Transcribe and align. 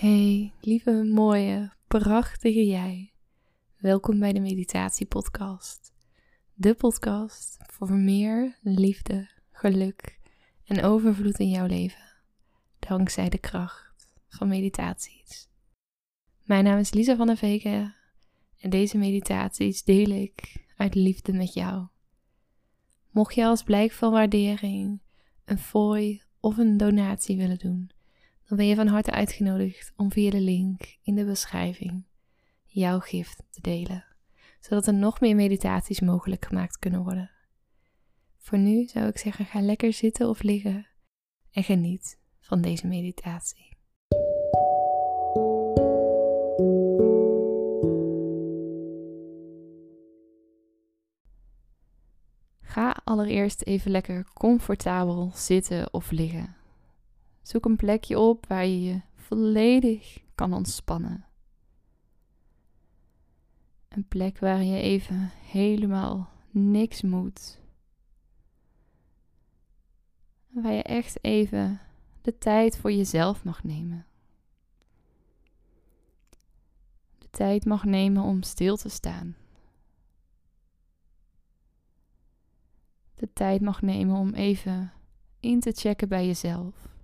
Hey, 0.00 0.52
lieve, 0.60 1.04
mooie, 1.04 1.72
prachtige 1.86 2.66
jij. 2.66 3.12
Welkom 3.76 4.18
bij 4.18 4.32
de 4.32 4.40
Meditatiepodcast. 4.40 5.92
De 6.54 6.74
podcast 6.74 7.56
voor 7.66 7.92
meer 7.92 8.58
liefde, 8.62 9.30
geluk 9.52 10.18
en 10.64 10.82
overvloed 10.82 11.38
in 11.38 11.48
jouw 11.48 11.66
leven. 11.66 12.12
Dankzij 12.78 13.28
de 13.28 13.38
kracht 13.38 14.08
van 14.28 14.48
meditaties. 14.48 15.48
Mijn 16.42 16.64
naam 16.64 16.78
is 16.78 16.92
Lisa 16.92 17.16
van 17.16 17.26
der 17.26 17.36
Veken 17.36 17.94
en 18.58 18.70
deze 18.70 18.98
meditaties 18.98 19.84
deel 19.84 20.10
ik 20.10 20.66
uit 20.76 20.94
liefde 20.94 21.32
met 21.32 21.54
jou. 21.54 21.86
Mocht 23.10 23.34
je 23.34 23.44
als 23.44 23.62
blijk 23.62 23.92
van 23.92 24.12
waardering 24.12 25.00
een 25.44 25.58
fooi 25.58 26.22
of 26.40 26.58
een 26.58 26.76
donatie 26.76 27.36
willen 27.36 27.58
doen, 27.58 27.90
dan 28.46 28.56
ben 28.56 28.66
je 28.66 28.74
van 28.74 28.86
harte 28.86 29.10
uitgenodigd 29.10 29.92
om 29.96 30.12
via 30.12 30.30
de 30.30 30.40
link 30.40 30.96
in 31.02 31.14
de 31.14 31.24
beschrijving 31.24 32.04
jouw 32.64 32.98
gift 32.98 33.42
te 33.50 33.60
delen, 33.60 34.04
zodat 34.60 34.86
er 34.86 34.94
nog 34.94 35.20
meer 35.20 35.34
meditaties 35.34 36.00
mogelijk 36.00 36.44
gemaakt 36.44 36.78
kunnen 36.78 37.02
worden. 37.02 37.30
Voor 38.38 38.58
nu 38.58 38.86
zou 38.86 39.06
ik 39.06 39.18
zeggen: 39.18 39.44
ga 39.44 39.60
lekker 39.60 39.92
zitten 39.92 40.28
of 40.28 40.42
liggen 40.42 40.86
en 41.50 41.64
geniet 41.64 42.18
van 42.40 42.60
deze 42.60 42.86
meditatie. 42.86 43.74
Ga 52.60 52.96
allereerst 53.04 53.62
even 53.62 53.90
lekker 53.90 54.26
comfortabel 54.34 55.30
zitten 55.34 55.92
of 55.92 56.10
liggen. 56.10 56.55
Zoek 57.46 57.64
een 57.64 57.76
plekje 57.76 58.18
op 58.18 58.46
waar 58.46 58.66
je 58.66 58.82
je 58.82 59.00
volledig 59.14 60.22
kan 60.34 60.52
ontspannen. 60.52 61.26
Een 63.88 64.08
plek 64.08 64.38
waar 64.38 64.62
je 64.62 64.80
even 64.80 65.30
helemaal 65.32 66.30
niks 66.50 67.02
moet. 67.02 67.60
Waar 70.48 70.72
je 70.72 70.82
echt 70.82 71.24
even 71.24 71.80
de 72.20 72.38
tijd 72.38 72.76
voor 72.76 72.92
jezelf 72.92 73.44
mag 73.44 73.64
nemen. 73.64 74.06
De 77.18 77.30
tijd 77.30 77.64
mag 77.64 77.84
nemen 77.84 78.22
om 78.22 78.42
stil 78.42 78.76
te 78.76 78.88
staan. 78.88 79.36
De 83.14 83.32
tijd 83.32 83.60
mag 83.60 83.82
nemen 83.82 84.16
om 84.16 84.34
even 84.34 84.92
in 85.40 85.60
te 85.60 85.72
checken 85.72 86.08
bij 86.08 86.26
jezelf. 86.26 86.95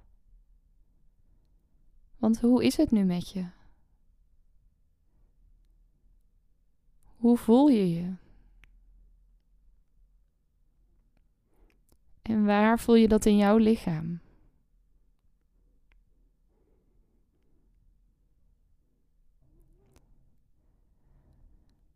Want 2.22 2.40
hoe 2.40 2.64
is 2.64 2.76
het 2.76 2.90
nu 2.90 3.04
met 3.04 3.30
je? 3.30 3.46
Hoe 7.16 7.36
voel 7.36 7.68
je 7.68 7.94
je? 7.94 8.14
En 12.22 12.44
waar 12.44 12.78
voel 12.78 12.94
je 12.94 13.08
dat 13.08 13.26
in 13.26 13.36
jouw 13.36 13.56
lichaam? 13.56 14.20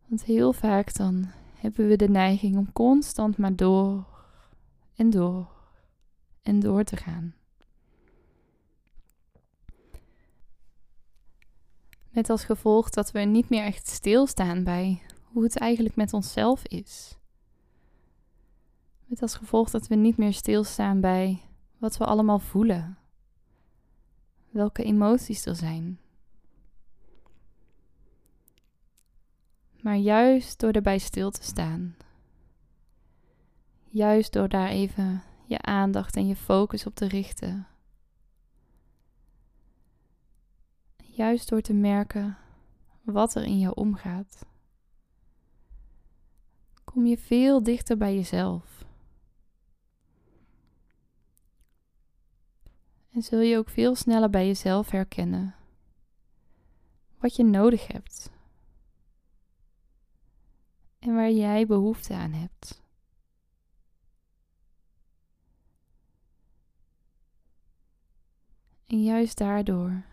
Want 0.07 0.23
heel 0.23 0.53
vaak 0.53 0.93
dan 0.93 1.31
hebben 1.55 1.87
we 1.87 1.95
de 1.95 2.09
neiging 2.09 2.57
om 2.57 2.71
constant 2.71 3.37
maar 3.37 3.55
door 3.55 4.05
en 4.95 5.09
door 5.09 5.51
en 6.41 6.59
door 6.59 6.83
te 6.83 6.95
gaan. 6.95 7.35
Met 12.17 12.29
als 12.29 12.43
gevolg 12.43 12.89
dat 12.89 13.11
we 13.11 13.19
niet 13.19 13.49
meer 13.49 13.63
echt 13.63 13.87
stilstaan 13.87 14.63
bij 14.63 15.01
hoe 15.23 15.43
het 15.43 15.57
eigenlijk 15.57 15.95
met 15.95 16.13
onszelf 16.13 16.65
is. 16.65 17.17
Met 19.05 19.21
als 19.21 19.35
gevolg 19.35 19.69
dat 19.69 19.87
we 19.87 19.95
niet 19.95 20.17
meer 20.17 20.33
stilstaan 20.33 21.01
bij 21.01 21.41
wat 21.77 21.97
we 21.97 22.05
allemaal 22.05 22.39
voelen. 22.39 22.97
Welke 24.49 24.83
emoties 24.83 25.45
er 25.45 25.55
zijn. 25.55 25.99
Maar 29.81 29.97
juist 29.97 30.59
door 30.59 30.71
erbij 30.71 30.97
stil 30.97 31.31
te 31.31 31.43
staan. 31.43 31.95
Juist 33.89 34.33
door 34.33 34.49
daar 34.49 34.69
even 34.69 35.23
je 35.45 35.61
aandacht 35.61 36.15
en 36.15 36.27
je 36.27 36.35
focus 36.35 36.85
op 36.85 36.95
te 36.95 37.07
richten 37.07 37.67
Juist 41.17 41.49
door 41.49 41.61
te 41.61 41.73
merken 41.73 42.37
wat 43.01 43.35
er 43.35 43.43
in 43.43 43.59
jou 43.59 43.73
omgaat, 43.75 44.45
kom 46.83 47.05
je 47.05 47.17
veel 47.17 47.63
dichter 47.63 47.97
bij 47.97 48.15
jezelf. 48.15 48.85
En 53.09 53.21
zul 53.21 53.39
je 53.39 53.57
ook 53.57 53.69
veel 53.69 53.95
sneller 53.95 54.29
bij 54.29 54.47
jezelf 54.47 54.89
herkennen 54.89 55.55
wat 57.19 57.35
je 57.35 57.43
nodig 57.43 57.87
hebt 57.87 58.31
en 60.99 61.15
waar 61.15 61.31
jij 61.31 61.65
behoefte 61.65 62.13
aan 62.13 62.31
hebt. 62.31 62.81
En 68.85 69.03
juist 69.03 69.37
daardoor 69.37 70.03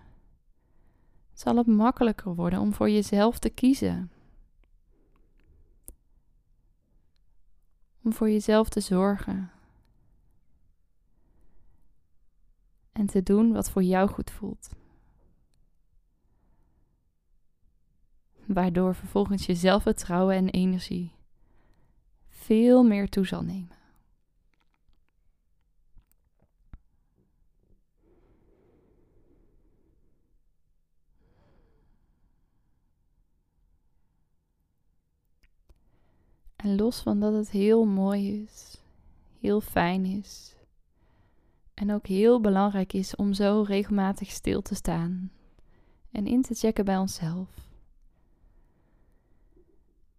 zal 1.35 1.57
het 1.57 1.67
makkelijker 1.67 2.35
worden 2.35 2.61
om 2.61 2.73
voor 2.73 2.91
jezelf 2.91 3.39
te 3.39 3.51
kiezen. 3.51 4.11
Om 8.03 8.13
voor 8.13 8.31
jezelf 8.31 8.69
te 8.69 8.81
zorgen. 8.81 9.51
En 12.93 13.07
te 13.07 13.23
doen 13.23 13.53
wat 13.53 13.71
voor 13.71 13.83
jou 13.83 14.09
goed 14.09 14.31
voelt. 14.31 14.71
Waardoor 18.47 18.95
vervolgens 18.95 19.47
je 19.47 19.55
zelfvertrouwen 19.55 20.37
en 20.37 20.49
energie 20.49 21.13
veel 22.29 22.83
meer 22.83 23.09
toe 23.09 23.27
zal 23.27 23.43
nemen. 23.43 23.84
En 36.65 36.77
los 36.77 37.01
van 37.01 37.21
dat 37.21 37.33
het 37.33 37.51
heel 37.51 37.85
mooi 37.85 38.43
is, 38.43 38.81
heel 39.41 39.61
fijn 39.61 40.05
is 40.05 40.57
en 41.75 41.93
ook 41.93 42.07
heel 42.07 42.41
belangrijk 42.41 42.93
is 42.93 43.17
om 43.17 43.33
zo 43.33 43.65
regelmatig 43.67 44.31
stil 44.31 44.63
te 44.63 44.75
staan 44.75 45.33
en 46.11 46.27
in 46.27 46.43
te 46.43 46.55
checken 46.55 46.85
bij 46.85 46.99
onszelf, 46.99 47.49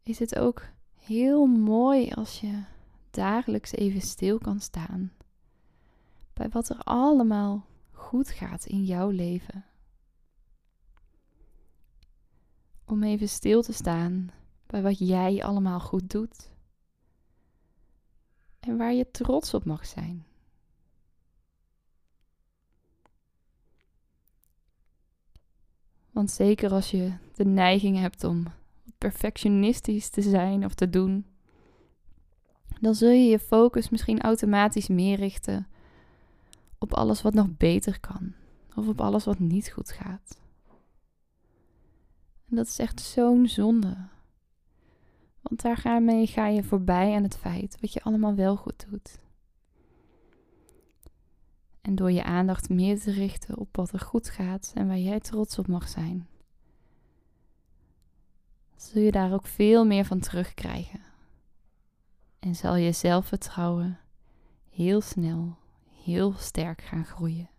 is 0.03 0.19
het 0.19 0.37
ook 0.39 0.63
heel 0.95 1.45
mooi 1.45 2.11
als 2.11 2.39
je 2.39 2.63
dagelijks 3.09 3.71
even 3.71 4.01
stil 4.01 4.37
kan 4.37 4.59
staan 4.59 5.11
bij 6.33 6.49
wat 6.49 6.69
er 6.69 6.79
allemaal 6.83 7.65
goed 7.91 8.29
gaat 8.29 8.65
in 8.65 8.83
jouw 8.83 9.09
leven. 9.09 9.65
Om 12.85 13.03
even 13.03 13.29
stil 13.29 13.61
te 13.61 13.73
staan 13.73 14.31
bij 14.67 14.81
wat 14.81 14.99
jij 14.99 15.43
allemaal 15.43 15.79
goed 15.79 16.09
doet. 16.11 16.49
En 18.59 18.77
waar 18.77 18.93
je 18.93 19.11
trots 19.11 19.53
op 19.53 19.65
mag 19.65 19.85
zijn. 19.85 20.25
Want 26.11 26.31
zeker 26.31 26.71
als 26.71 26.91
je 26.91 27.13
de 27.33 27.45
neiging 27.45 27.97
hebt 27.97 28.23
om 28.23 28.45
perfectionistisch 28.97 30.09
te 30.09 30.21
zijn 30.21 30.65
of 30.65 30.73
te 30.73 30.89
doen, 30.89 31.25
dan 32.81 32.95
zul 32.95 33.09
je 33.09 33.29
je 33.29 33.39
focus 33.39 33.89
misschien 33.89 34.21
automatisch 34.21 34.87
meer 34.87 35.17
richten 35.17 35.67
op 36.77 36.93
alles 36.93 37.21
wat 37.21 37.33
nog 37.33 37.57
beter 37.57 37.99
kan 37.99 38.33
of 38.75 38.87
op 38.87 39.01
alles 39.01 39.25
wat 39.25 39.39
niet 39.39 39.71
goed 39.71 39.91
gaat. 39.91 40.37
En 42.49 42.55
dat 42.55 42.67
is 42.67 42.79
echt 42.79 43.01
zo'n 43.01 43.47
zonde. 43.47 43.97
Want 45.49 45.61
daarmee 45.61 46.27
ga 46.27 46.47
je 46.47 46.63
voorbij 46.63 47.15
aan 47.15 47.23
het 47.23 47.37
feit 47.37 47.77
wat 47.81 47.93
je 47.93 48.03
allemaal 48.03 48.35
wel 48.35 48.55
goed 48.55 48.85
doet. 48.89 49.19
En 51.81 51.95
door 51.95 52.11
je 52.11 52.23
aandacht 52.23 52.69
meer 52.69 52.99
te 52.99 53.11
richten 53.11 53.57
op 53.57 53.75
wat 53.75 53.91
er 53.91 53.99
goed 53.99 54.29
gaat 54.29 54.71
en 54.75 54.87
waar 54.87 54.97
jij 54.97 55.19
trots 55.19 55.59
op 55.59 55.67
mag 55.67 55.87
zijn, 55.89 56.27
zul 58.75 59.01
je 59.01 59.11
daar 59.11 59.33
ook 59.33 59.47
veel 59.47 59.85
meer 59.85 60.05
van 60.05 60.19
terugkrijgen. 60.19 60.99
En 62.39 62.55
zal 62.55 62.75
je 62.75 62.91
zelfvertrouwen 62.91 63.99
heel 64.69 65.01
snel, 65.01 65.57
heel 66.03 66.33
sterk 66.33 66.81
gaan 66.81 67.05
groeien. 67.05 67.49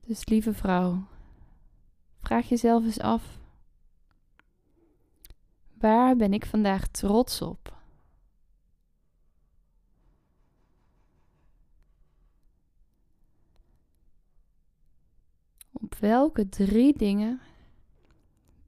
Dus 0.00 0.26
lieve 0.26 0.52
vrouw, 0.54 1.06
vraag 2.26 2.48
jezelf 2.48 2.84
eens 2.84 3.00
af: 3.00 3.38
waar 5.78 6.16
ben 6.16 6.32
ik 6.32 6.46
vandaag 6.46 6.88
trots 6.88 7.42
op? 7.42 7.74
Op 15.72 15.94
welke 15.94 16.48
drie 16.48 16.98
dingen 16.98 17.40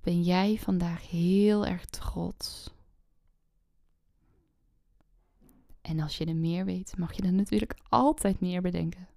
ben 0.01 0.23
jij 0.23 0.57
vandaag 0.57 1.11
heel 1.11 1.67
erg 1.67 1.85
trots? 1.85 2.71
En 5.81 6.01
als 6.01 6.19
je 6.19 6.25
er 6.25 6.37
meer 6.37 6.65
weet, 6.65 6.97
mag 6.97 7.13
je 7.13 7.23
er 7.23 7.33
natuurlijk 7.33 7.77
altijd 7.89 8.41
meer 8.41 8.63
bedenken. 8.63 9.09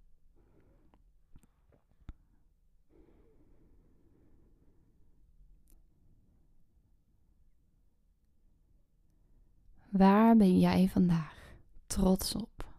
Waar 9.91 10.37
ben 10.37 10.59
jij 10.59 10.89
vandaag 10.89 11.55
trots 11.87 12.35
op? 12.35 12.69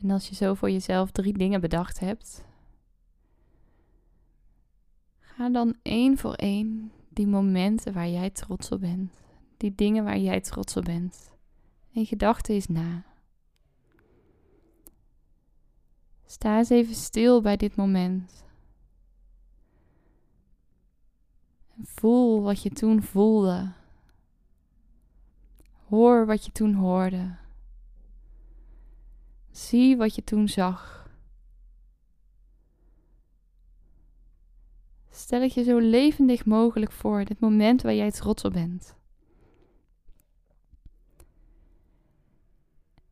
En 0.00 0.10
als 0.10 0.28
je 0.28 0.34
zo 0.34 0.54
voor 0.54 0.70
jezelf 0.70 1.10
drie 1.10 1.32
dingen 1.32 1.60
bedacht 1.60 1.98
hebt, 2.00 2.44
ga 5.18 5.48
dan 5.48 5.76
één 5.82 6.18
voor 6.18 6.34
één 6.34 6.92
die 7.08 7.26
momenten 7.26 7.92
waar 7.92 8.08
jij 8.08 8.30
trots 8.30 8.70
op 8.70 8.80
bent, 8.80 9.12
die 9.56 9.74
dingen 9.74 10.04
waar 10.04 10.18
jij 10.18 10.40
trots 10.40 10.76
op 10.76 10.84
bent, 10.84 11.30
in 11.90 12.06
gedachten 12.06 12.54
eens 12.54 12.66
na. 12.66 13.13
Sta 16.26 16.58
eens 16.58 16.70
even 16.70 16.94
stil 16.94 17.40
bij 17.40 17.56
dit 17.56 17.76
moment. 17.76 18.44
En 21.76 21.86
voel 21.86 22.42
wat 22.42 22.62
je 22.62 22.70
toen 22.70 23.02
voelde. 23.02 23.72
Hoor 25.88 26.26
wat 26.26 26.44
je 26.44 26.52
toen 26.52 26.74
hoorde. 26.74 27.36
Zie 29.50 29.96
wat 29.96 30.14
je 30.14 30.24
toen 30.24 30.48
zag. 30.48 31.08
Stel 35.10 35.40
het 35.40 35.54
je 35.54 35.62
zo 35.62 35.78
levendig 35.78 36.44
mogelijk 36.44 36.92
voor, 36.92 37.24
dit 37.24 37.40
moment 37.40 37.82
waar 37.82 37.94
jij 37.94 38.10
trots 38.10 38.44
op 38.44 38.52
bent. 38.52 38.96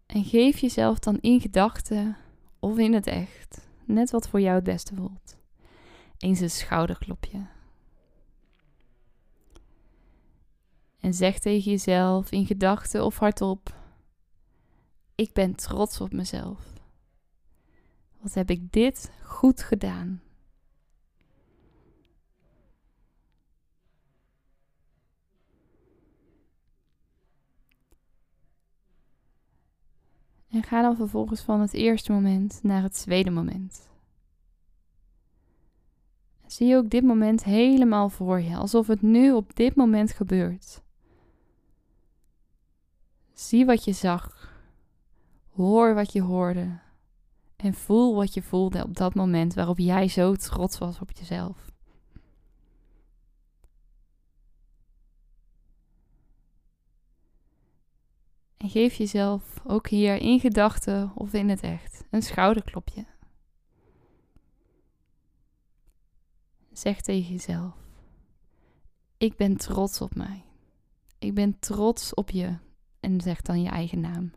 En 0.07 0.25
geef 0.25 0.59
jezelf 0.59 0.99
dan 0.99 1.19
in 1.21 1.41
gedachten 1.41 2.17
of 2.63 2.79
in 2.79 2.93
het 2.93 3.07
echt, 3.07 3.69
net 3.85 4.11
wat 4.11 4.29
voor 4.29 4.41
jou 4.41 4.55
het 4.55 4.65
beste 4.65 4.95
voelt, 4.95 5.37
eens 6.19 6.41
een 6.41 6.51
schouderklopje. 6.51 7.47
En 11.01 11.15
zeg 11.15 11.39
tegen 11.39 11.71
jezelf 11.71 12.31
in 12.31 12.47
gedachten 12.47 13.05
of 13.05 13.19
hardop: 13.19 13.75
Ik 15.15 15.33
ben 15.33 15.55
trots 15.55 16.01
op 16.01 16.13
mezelf. 16.13 16.73
Wat 18.21 18.35
heb 18.35 18.51
ik 18.51 18.73
dit 18.73 19.11
goed 19.23 19.63
gedaan? 19.63 20.23
En 30.53 30.63
ga 30.63 30.83
dan 30.83 30.97
vervolgens 30.97 31.41
van 31.41 31.61
het 31.61 31.73
eerste 31.73 32.13
moment 32.13 32.61
naar 32.63 32.83
het 32.83 32.95
tweede 32.95 33.31
moment. 33.31 33.91
Zie 36.47 36.77
ook 36.77 36.91
dit 36.91 37.03
moment 37.03 37.45
helemaal 37.45 38.09
voor 38.09 38.41
je, 38.41 38.57
alsof 38.57 38.87
het 38.87 39.03
nu 39.03 39.33
op 39.33 39.57
dit 39.57 39.75
moment 39.75 40.13
gebeurt. 40.13 40.83
Zie 43.33 43.65
wat 43.65 43.85
je 43.85 43.93
zag, 43.93 44.53
hoor 45.51 45.95
wat 45.95 46.13
je 46.13 46.23
hoorde 46.23 46.79
en 47.57 47.75
voel 47.75 48.15
wat 48.15 48.35
je 48.35 48.43
voelde 48.43 48.85
op 48.85 48.97
dat 48.97 49.15
moment 49.15 49.55
waarop 49.55 49.79
jij 49.79 50.09
zo 50.09 50.35
trots 50.35 50.79
was 50.79 51.01
op 51.01 51.11
jezelf. 51.11 51.72
En 58.63 58.71
geef 58.71 58.95
jezelf 58.95 59.61
ook 59.67 59.89
hier 59.89 60.17
in 60.17 60.41
gedachten 60.41 61.13
of 61.15 61.33
in 61.33 61.49
het 61.49 61.61
echt 61.61 62.05
een 62.11 62.23
schouderklopje. 62.23 63.07
Zeg 66.73 67.01
tegen 67.01 67.33
jezelf: 67.33 67.75
Ik 69.17 69.37
ben 69.37 69.57
trots 69.57 70.01
op 70.01 70.15
mij. 70.15 70.45
Ik 71.19 71.35
ben 71.35 71.59
trots 71.59 72.15
op 72.15 72.31
je. 72.31 72.57
En 73.01 73.21
zeg 73.21 73.41
dan 73.41 73.63
je 73.63 73.69
eigen 73.69 74.01
naam. 74.01 74.33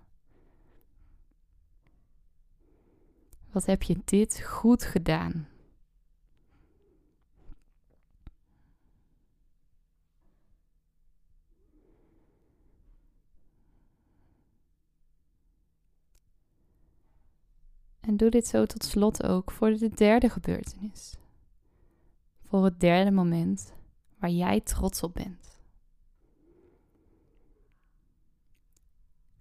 Wat 3.52 3.66
heb 3.66 3.84
je 3.84 3.98
dit 4.06 4.42
goed 4.42 4.84
gedaan? 4.84 5.48
En 18.06 18.18
doe 18.18 18.30
dit 18.30 18.48
zo 18.48 18.66
tot 18.66 18.84
slot 18.84 19.24
ook 19.24 19.52
voor 19.52 19.70
de 19.70 19.90
derde 19.90 20.30
gebeurtenis. 20.30 21.16
Voor 22.42 22.64
het 22.64 22.80
derde 22.80 23.12
moment 23.12 23.74
waar 24.20 24.30
jij 24.30 24.62
trots 24.62 25.04
op 25.04 25.14
bent. 25.14 25.60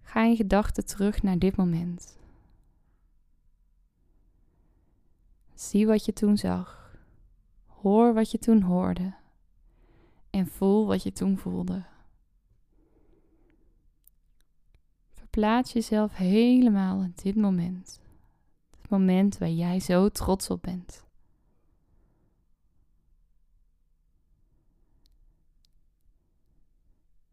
Ga 0.01 0.23
in 0.23 0.35
gedachten 0.35 0.85
terug 0.85 1.23
naar 1.23 1.39
dit 1.39 1.55
moment. 1.55 2.17
Zie 5.53 5.87
wat 5.87 6.05
je 6.05 6.13
toen 6.13 6.37
zag. 6.37 6.97
Hoor 7.65 8.13
wat 8.13 8.31
je 8.31 8.37
toen 8.37 8.61
hoorde. 8.61 9.13
En 10.29 10.47
voel 10.47 10.85
wat 10.85 11.03
je 11.03 11.11
toen 11.11 11.37
voelde. 11.37 11.83
Verplaats 15.13 15.73
jezelf 15.73 16.15
helemaal 16.15 17.01
in 17.01 17.13
dit 17.15 17.35
moment 17.35 18.03
moment 18.89 19.37
waar 19.37 19.49
jij 19.49 19.79
zo 19.79 20.09
trots 20.09 20.49
op 20.49 20.61
bent. 20.61 21.05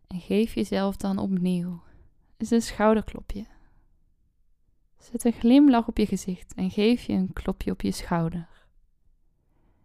En 0.07 0.21
geef 0.21 0.55
jezelf 0.55 0.97
dan 0.97 1.19
opnieuw 1.19 1.83
eens 2.37 2.51
een 2.51 2.63
schouderklopje. 2.63 3.47
Zet 4.99 5.25
een 5.25 5.33
glimlach 5.33 5.87
op 5.87 5.99
je 5.99 6.07
gezicht 6.07 6.55
en 6.55 6.71
geef 6.71 7.03
je 7.03 7.13
een 7.13 7.33
klopje 7.33 7.71
op 7.71 7.81
je 7.81 7.93
schouder. 7.93 8.49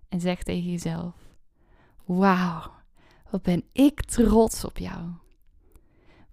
En 0.09 0.19
zeg 0.19 0.43
tegen 0.43 0.71
jezelf: 0.71 1.15
Wauw, 2.05 2.71
wat 3.29 3.41
ben 3.41 3.63
ik 3.71 4.01
trots 4.01 4.65
op 4.65 4.77
jou. 4.77 5.12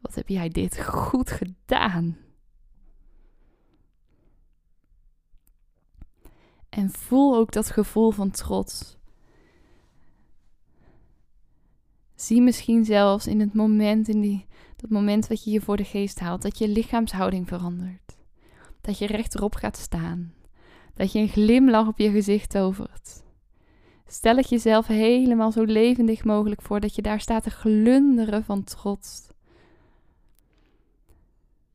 Wat 0.00 0.14
heb 0.14 0.28
jij 0.28 0.48
dit 0.48 0.84
goed 0.84 1.30
gedaan? 1.30 2.23
En 6.74 6.90
voel 6.90 7.36
ook 7.36 7.52
dat 7.52 7.70
gevoel 7.70 8.10
van 8.10 8.30
trots. 8.30 8.96
Zie 12.14 12.40
misschien 12.40 12.84
zelfs 12.84 13.26
in 13.26 13.40
het 13.40 13.54
moment, 13.54 14.08
in 14.08 14.20
die, 14.20 14.46
dat 14.76 14.90
moment 14.90 15.26
wat 15.26 15.44
je 15.44 15.50
je 15.50 15.60
voor 15.60 15.76
de 15.76 15.84
geest 15.84 16.18
haalt, 16.18 16.42
dat 16.42 16.58
je 16.58 16.68
lichaamshouding 16.68 17.48
verandert. 17.48 18.16
Dat 18.80 18.98
je 18.98 19.06
rechterop 19.06 19.54
gaat 19.54 19.76
staan. 19.76 20.34
Dat 20.94 21.12
je 21.12 21.18
een 21.18 21.28
glimlach 21.28 21.86
op 21.86 21.98
je 21.98 22.10
gezicht 22.10 22.50
tovert. 22.50 23.22
Stel 24.06 24.36
het 24.36 24.48
jezelf 24.48 24.86
helemaal 24.86 25.52
zo 25.52 25.62
levendig 25.62 26.24
mogelijk 26.24 26.62
voor 26.62 26.80
dat 26.80 26.94
je 26.94 27.02
daar 27.02 27.20
staat 27.20 27.42
te 27.42 27.50
glunderen 27.50 28.44
van 28.44 28.64
trots. 28.64 29.28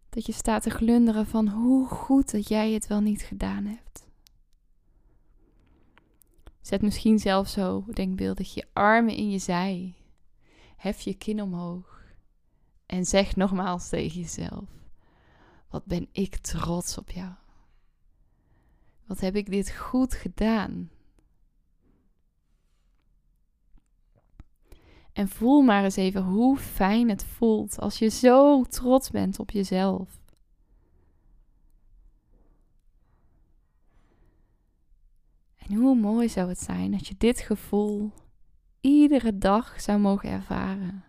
Dat 0.10 0.26
je 0.26 0.34
staat 0.34 0.64
te 0.64 0.70
glunderen 0.70 1.26
van 1.26 1.48
hoe 1.48 1.88
goed 1.88 2.32
dat 2.32 2.48
jij 2.48 2.72
het 2.72 2.88
wel 2.88 3.02
niet 3.02 3.22
gedaan 3.22 3.66
hebt. 3.66 4.09
Zet 6.70 6.82
misschien 6.82 7.20
zelf 7.20 7.48
zo 7.48 7.84
denkbeeldig 7.94 8.54
je 8.54 8.68
armen 8.74 9.16
in 9.16 9.30
je 9.32 9.38
zij. 9.38 9.96
Hef 10.76 11.02
je 11.02 11.14
kin 11.14 11.42
omhoog. 11.42 12.04
En 12.86 13.06
zeg 13.06 13.36
nogmaals 13.36 13.90
tegen 13.90 14.22
jezelf: 14.22 14.70
Wat 15.70 15.86
ben 15.86 16.08
ik 16.12 16.38
trots 16.38 16.98
op 16.98 17.10
jou. 17.12 17.34
Wat 19.06 19.20
heb 19.20 19.36
ik 19.36 19.50
dit 19.50 19.72
goed 19.72 20.14
gedaan. 20.14 20.92
En 25.14 25.28
voel 25.28 25.62
maar 25.62 25.84
eens 25.84 25.96
even 25.96 26.24
hoe 26.24 26.58
fijn 26.58 27.10
het 27.10 27.26
voelt 27.26 27.80
als 27.80 28.00
je 28.00 28.08
zo 28.08 28.64
trots 28.64 29.10
bent 29.10 29.40
op 29.40 29.52
jezelf. 29.52 30.20
En 35.70 35.76
hoe 35.76 35.96
mooi 35.96 36.30
zou 36.30 36.50
het 36.50 36.60
zijn 36.60 36.94
als 36.94 37.08
je 37.08 37.16
dit 37.18 37.40
gevoel 37.40 38.12
iedere 38.82 39.38
dag 39.38 39.82
zou 39.82 40.00
mogen 40.00 40.30
ervaren. 40.30 41.04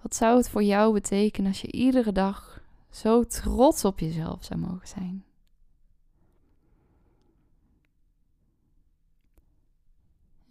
Wat 0.00 0.14
zou 0.14 0.36
het 0.36 0.48
voor 0.48 0.62
jou 0.62 0.92
betekenen 0.92 1.48
als 1.48 1.60
je 1.60 1.72
iedere 1.72 2.12
dag 2.12 2.62
zo 2.90 3.24
trots 3.24 3.84
op 3.84 3.98
jezelf 3.98 4.44
zou 4.44 4.60
mogen 4.60 4.88
zijn? 4.88 5.24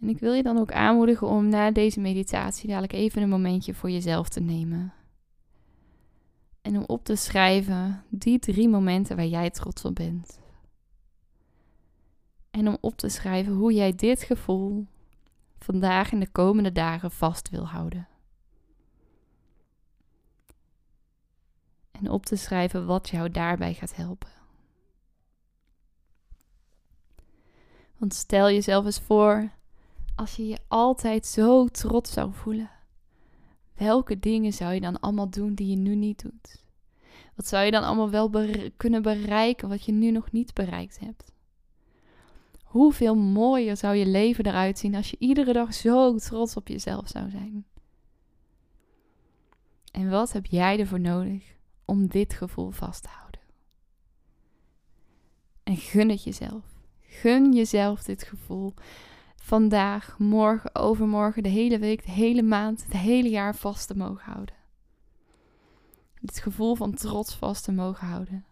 En 0.00 0.08
ik 0.08 0.18
wil 0.18 0.32
je 0.32 0.42
dan 0.42 0.58
ook 0.58 0.72
aanmoedigen 0.72 1.26
om 1.26 1.48
na 1.48 1.70
deze 1.70 2.00
meditatie 2.00 2.68
dadelijk 2.68 2.92
even 2.92 3.22
een 3.22 3.28
momentje 3.28 3.74
voor 3.74 3.90
jezelf 3.90 4.28
te 4.28 4.40
nemen. 4.40 4.92
En 6.62 6.76
om 6.76 6.84
op 6.86 7.04
te 7.04 7.16
schrijven 7.16 8.04
die 8.08 8.38
drie 8.38 8.68
momenten 8.68 9.16
waar 9.16 9.26
jij 9.26 9.50
trots 9.50 9.84
op 9.84 9.94
bent. 9.94 10.41
En 12.52 12.68
om 12.68 12.76
op 12.80 12.96
te 12.96 13.08
schrijven 13.08 13.52
hoe 13.52 13.72
jij 13.72 13.94
dit 13.94 14.22
gevoel 14.22 14.86
vandaag 15.58 16.12
en 16.12 16.20
de 16.20 16.30
komende 16.30 16.72
dagen 16.72 17.10
vast 17.10 17.50
wil 17.50 17.66
houden. 17.66 18.08
En 21.90 22.10
op 22.10 22.26
te 22.26 22.36
schrijven 22.36 22.86
wat 22.86 23.08
jou 23.08 23.30
daarbij 23.30 23.74
gaat 23.74 23.96
helpen. 23.96 24.30
Want 27.96 28.14
stel 28.14 28.50
jezelf 28.50 28.84
eens 28.84 29.00
voor 29.00 29.50
als 30.16 30.36
je 30.36 30.46
je 30.46 30.58
altijd 30.68 31.26
zo 31.26 31.66
trots 31.66 32.12
zou 32.12 32.32
voelen. 32.32 32.70
Welke 33.74 34.18
dingen 34.18 34.52
zou 34.52 34.74
je 34.74 34.80
dan 34.80 35.00
allemaal 35.00 35.30
doen 35.30 35.54
die 35.54 35.66
je 35.66 35.76
nu 35.76 35.94
niet 35.94 36.22
doet? 36.22 36.64
Wat 37.34 37.46
zou 37.46 37.64
je 37.64 37.70
dan 37.70 37.82
allemaal 37.82 38.10
wel 38.10 38.30
kunnen 38.76 39.02
bereiken 39.02 39.68
wat 39.68 39.84
je 39.84 39.92
nu 39.92 40.10
nog 40.10 40.32
niet 40.32 40.54
bereikt 40.54 40.98
hebt? 40.98 41.32
Hoeveel 42.72 43.14
mooier 43.14 43.76
zou 43.76 43.96
je 43.96 44.06
leven 44.06 44.46
eruit 44.46 44.78
zien 44.78 44.94
als 44.94 45.10
je 45.10 45.16
iedere 45.18 45.52
dag 45.52 45.74
zo 45.74 46.16
trots 46.16 46.56
op 46.56 46.68
jezelf 46.68 47.08
zou 47.08 47.30
zijn? 47.30 47.66
En 49.90 50.10
wat 50.10 50.32
heb 50.32 50.46
jij 50.46 50.78
ervoor 50.78 51.00
nodig 51.00 51.56
om 51.84 52.06
dit 52.06 52.34
gevoel 52.34 52.70
vast 52.70 53.02
te 53.02 53.08
houden? 53.08 53.40
En 55.62 55.76
gun 55.76 56.08
het 56.08 56.22
jezelf. 56.22 56.64
Gun 57.00 57.52
jezelf 57.52 58.02
dit 58.02 58.22
gevoel 58.22 58.74
vandaag, 59.36 60.18
morgen, 60.18 60.74
overmorgen, 60.74 61.42
de 61.42 61.48
hele 61.48 61.78
week, 61.78 62.04
de 62.04 62.12
hele 62.12 62.42
maand, 62.42 62.84
het 62.84 62.92
hele 62.92 63.28
jaar 63.28 63.54
vast 63.54 63.86
te 63.86 63.96
mogen 63.96 64.32
houden. 64.32 64.54
Dit 66.20 66.38
gevoel 66.38 66.74
van 66.74 66.94
trots 66.94 67.34
vast 67.34 67.64
te 67.64 67.72
mogen 67.72 68.06
houden. 68.06 68.44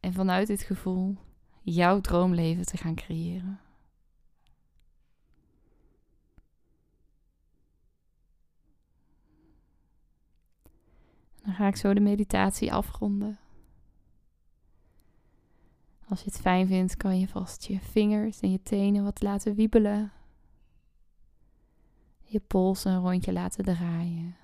En 0.00 0.12
vanuit 0.12 0.46
dit 0.46 0.62
gevoel 0.62 1.16
jouw 1.60 2.00
droomleven 2.00 2.66
te 2.66 2.76
gaan 2.76 2.94
creëren. 2.94 3.60
Dan 11.42 11.54
ga 11.54 11.66
ik 11.66 11.76
zo 11.76 11.94
de 11.94 12.00
meditatie 12.00 12.72
afronden. 12.72 13.38
Als 16.08 16.18
je 16.18 16.30
het 16.30 16.40
fijn 16.40 16.66
vindt, 16.66 16.96
kan 16.96 17.18
je 17.18 17.28
vast 17.28 17.64
je 17.64 17.80
vingers 17.80 18.40
en 18.40 18.50
je 18.50 18.62
tenen 18.62 19.04
wat 19.04 19.22
laten 19.22 19.54
wiebelen. 19.54 20.12
Je 22.24 22.40
pols 22.40 22.84
een 22.84 23.00
rondje 23.00 23.32
laten 23.32 23.64
draaien. 23.64 24.36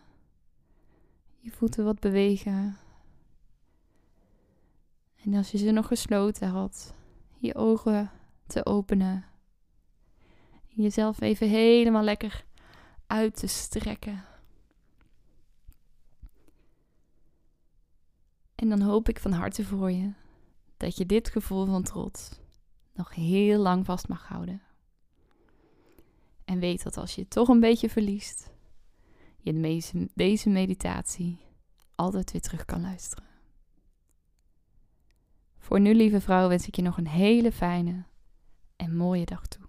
Je 1.38 1.50
voeten 1.50 1.84
wat 1.84 2.00
bewegen. 2.00 2.76
En 5.24 5.34
als 5.34 5.50
je 5.50 5.58
ze 5.58 5.70
nog 5.70 5.86
gesloten 5.86 6.48
had, 6.48 6.94
je 7.38 7.54
ogen 7.54 8.10
te 8.46 8.66
openen. 8.66 9.24
Jezelf 10.66 11.20
even 11.20 11.48
helemaal 11.48 12.02
lekker 12.02 12.44
uit 13.06 13.36
te 13.36 13.46
strekken. 13.46 14.24
En 18.54 18.68
dan 18.68 18.80
hoop 18.80 19.08
ik 19.08 19.18
van 19.18 19.32
harte 19.32 19.64
voor 19.64 19.90
je 19.90 20.12
dat 20.76 20.96
je 20.96 21.06
dit 21.06 21.28
gevoel 21.28 21.66
van 21.66 21.82
trots 21.82 22.30
nog 22.92 23.14
heel 23.14 23.58
lang 23.58 23.84
vast 23.84 24.08
mag 24.08 24.28
houden. 24.28 24.62
En 26.44 26.58
weet 26.58 26.82
dat 26.82 26.96
als 26.96 27.14
je 27.14 27.20
het 27.20 27.30
toch 27.30 27.48
een 27.48 27.60
beetje 27.60 27.90
verliest, 27.90 28.50
je 29.38 30.08
deze 30.14 30.48
meditatie 30.48 31.38
altijd 31.94 32.32
weer 32.32 32.40
terug 32.40 32.64
kan 32.64 32.80
luisteren. 32.80 33.24
Voor 35.66 35.80
nu, 35.80 35.94
lieve 35.94 36.20
vrouw, 36.20 36.48
wens 36.48 36.66
ik 36.66 36.76
je 36.76 36.82
nog 36.82 36.96
een 36.96 37.08
hele 37.08 37.52
fijne 37.52 38.04
en 38.76 38.96
mooie 38.96 39.24
dag 39.24 39.46
toe. 39.46 39.65